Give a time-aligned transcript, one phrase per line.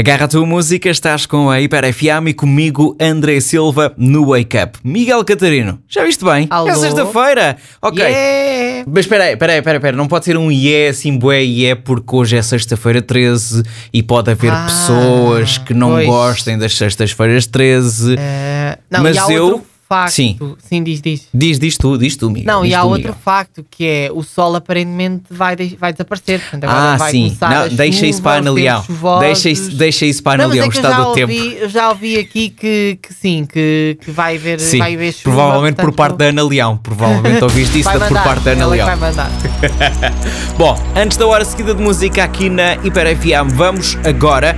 [0.00, 4.56] Agarra a tua música, estás com a Hiper FM e comigo André Silva no Wake
[4.56, 4.78] Up.
[4.82, 6.46] Miguel Catarino, já viste bem?
[6.48, 6.70] Alô?
[6.70, 7.58] É sexta-feira.
[7.82, 8.02] Ok.
[8.02, 8.86] Yeah.
[8.90, 9.92] Mas espera aí, espera aí, espera aí.
[9.94, 14.30] Não pode ser um yeah assim bué yeah porque hoje é sexta-feira 13 e pode
[14.30, 16.06] haver Ah, pessoas que não pois.
[16.06, 18.16] gostem das sextas-feiras 13.
[18.18, 20.12] Eh, não, Mas e eu- outro facto.
[20.14, 20.38] Sim.
[20.62, 21.26] Sim, diz, diz.
[21.34, 22.46] Diz, diz tu, diz tu, Miguel.
[22.46, 23.16] Não, diz e há tu, outro Miguel.
[23.24, 26.40] facto que é o sol aparentemente vai, vai desaparecer.
[26.40, 27.24] Portanto, agora Ah, vai sim.
[27.24, 28.84] começar Não, deixa isso para Ana Leão.
[29.18, 31.32] Deixa isso, deixa isso para a Ana Leão, é já do tempo.
[31.32, 35.12] ouvi, eu já ouvi aqui que, que sim, que, que vai haver, Sim, vai haver
[35.12, 35.34] chuva.
[35.34, 36.76] provavelmente por portanto, parte da Ana Leão.
[36.76, 38.86] Provavelmente ouviste isso por parte da Ana Leão.
[38.86, 39.30] vai mandar.
[40.56, 44.56] Bom, antes da hora seguida de música aqui na Hiper FM, vamos agora.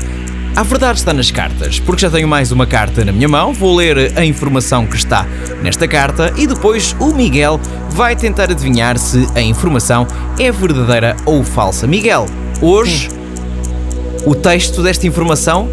[0.54, 3.74] A verdade está nas cartas, porque já tenho mais uma carta na minha mão, vou
[3.74, 5.26] ler a informação que está
[5.62, 7.58] nesta carta e depois o Miguel
[7.90, 10.06] vai tentar adivinhar se a informação
[10.38, 11.86] é verdadeira ou falsa.
[11.86, 12.26] Miguel,
[12.60, 13.08] hoje
[14.26, 15.70] o texto desta informação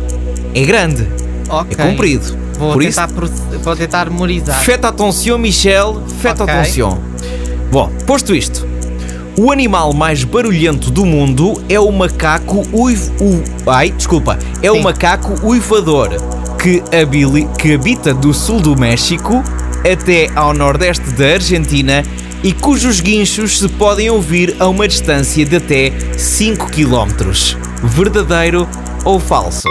[0.55, 1.05] é grande,
[1.50, 1.76] Ok.
[1.77, 2.38] é comprido.
[2.58, 4.64] Vou Por isso, tentar, proce- vou tentar memorizar.
[4.64, 6.54] Faites attention, Michel, faites Ok.
[6.54, 6.98] attention.
[7.70, 8.66] Bom, posto isto,
[9.41, 13.09] o animal mais barulhento do mundo é o macaco uiv...
[13.21, 14.81] u- Ai, desculpa, é o Sim.
[14.81, 16.09] macaco uivador,
[16.62, 17.48] que, habili...
[17.57, 19.41] que habita do sul do México
[19.90, 22.04] até ao nordeste da Argentina
[22.43, 27.31] e cujos guinchos se podem ouvir a uma distância de até 5 km.
[27.81, 28.68] Verdadeiro
[29.05, 29.63] ou falso?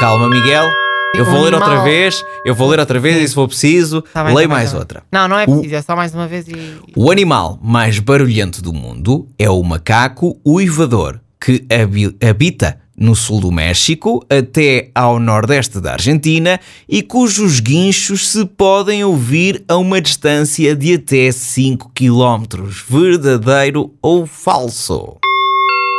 [0.00, 0.68] Calma, Miguel.
[1.14, 4.24] Eu vou ler outra vez, eu vou ler outra vez e se for preciso, Tá
[4.24, 4.80] bem, leio tá mais tá bem.
[4.80, 5.02] outra.
[5.12, 6.54] Não, não é O- preciso, é só mais uma vez e.
[6.96, 13.40] O animal mais barulhento do mundo é o macaco uivador, que habi- habita no sul
[13.40, 20.00] do México até ao nordeste da Argentina e cujos guinchos se podem ouvir a uma
[20.00, 22.64] distância de até 5 km.
[22.88, 25.16] Verdadeiro ou falso?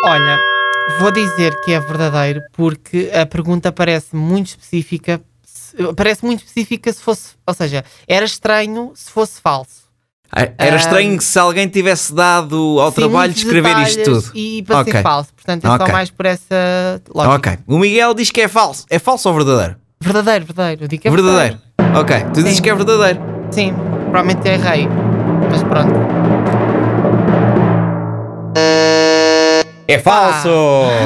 [0.05, 0.39] Olha,
[0.99, 5.21] vou dizer que é verdadeiro porque a pergunta parece muito específica.
[5.95, 7.31] Parece muito específica se fosse.
[7.47, 9.83] Ou seja, era estranho se fosse falso.
[10.31, 14.03] Ah, Era Ah, estranho que se alguém tivesse dado ao Sim, trabalho de escrever isto
[14.03, 14.31] tudo.
[14.33, 14.91] E para Ok.
[14.93, 15.33] ser falso.
[15.33, 15.85] Portanto, é Ok.
[15.85, 17.35] só mais por essa lógica.
[17.35, 17.59] Ok.
[17.67, 18.85] O Miguel diz que é falso.
[18.89, 19.75] É falso ou verdadeiro?
[20.01, 20.83] Verdadeiro, verdadeiro.
[20.83, 21.59] Eu digo que é verdadeiro.
[21.99, 22.19] Ok.
[22.33, 22.61] Tu dizes Sim.
[22.63, 23.19] que é verdadeiro.
[23.51, 23.73] Sim,
[24.11, 24.87] provavelmente errei.
[25.51, 26.22] Mas pronto.
[29.87, 30.49] É falso!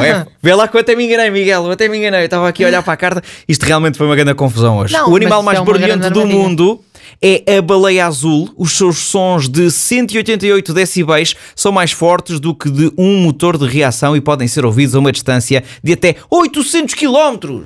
[0.04, 0.26] É...
[0.42, 1.66] Vê lá que eu até me enganei, Miguel.
[1.66, 2.22] Eu até me enganei.
[2.22, 3.24] Eu estava aqui a olhar para a carta.
[3.48, 4.94] Isto realmente foi uma grande confusão hoje.
[4.94, 6.80] Não, o animal mais é grande do mundo
[7.22, 8.54] é a baleia azul.
[8.58, 13.66] Os seus sons de 188 decibéis são mais fortes do que de um motor de
[13.68, 17.64] reação e podem ser ouvidos a uma distância de até 800 km.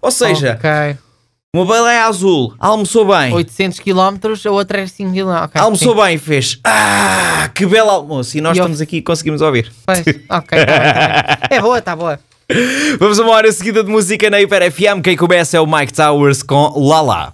[0.00, 0.58] Ou seja,
[1.54, 3.32] Uma baleia azul almoçou bem.
[3.32, 5.44] 800 km, a outra é 5 km.
[5.44, 6.02] Okay, Almoçou sim.
[6.02, 6.58] bem, fez.
[6.64, 8.36] Ah, que belo almoço!
[8.36, 9.70] E nós E eu- estamos aqui e conseguimos ouvir.
[9.86, 11.58] Pois, ok, tá bem, tá bem.
[11.58, 12.18] É boa, tá boa.
[12.98, 15.00] Vamos a uma hora seguida de música na Hiper FM.
[15.02, 17.32] Quem começa é o Mike Towers com Lala.